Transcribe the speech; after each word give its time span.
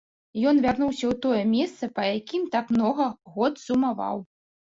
Ён 0.51 0.55
вярнуўся 0.65 1.05
ў 1.11 1.17
тое 1.25 1.41
месца, 1.49 1.89
па 1.99 2.07
якім 2.17 2.49
так 2.57 2.65
многа 2.77 3.05
год 3.35 3.53
сумаваў. 3.67 4.17